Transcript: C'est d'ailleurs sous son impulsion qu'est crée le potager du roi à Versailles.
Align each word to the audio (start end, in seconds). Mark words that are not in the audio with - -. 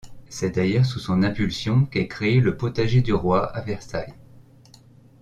C'est 0.29 0.55
d'ailleurs 0.55 0.87
sous 0.87 0.97
son 0.97 1.21
impulsion 1.21 1.85
qu'est 1.85 2.07
crée 2.07 2.39
le 2.39 2.57
potager 2.57 3.01
du 3.01 3.13
roi 3.13 3.55
à 3.55 3.61
Versailles. 3.61 4.15